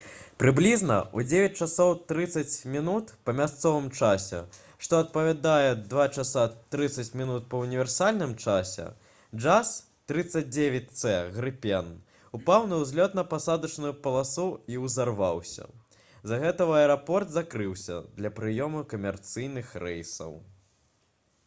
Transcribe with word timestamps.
прыблізна 0.41 0.95
ў 0.99 1.97
9:30 2.11 3.09
па 3.29 3.33
мясцовым 3.39 3.89
часе 3.97 4.39
што 4.85 5.01
адпавядае 5.03 5.67
02:30 5.91 7.19
па 7.51 7.59
ўніверсальным 7.65 8.33
часе 8.45 8.85
jas 9.45 9.73
39c 10.13 11.13
«грыпен» 11.37 11.91
упаў 12.39 12.65
на 12.73 12.79
ўзлётна-пасадачную 12.85 13.91
паласу 14.07 14.45
і 14.77 14.81
ўзарваўся. 14.87 15.67
з-за 15.67 16.39
гэтага 16.45 16.79
аэрапорт 16.81 17.37
закрыўся 17.37 17.99
для 18.21 18.33
прыёму 18.41 18.85
камерцыйных 18.95 19.75
рэйсаў 19.87 20.35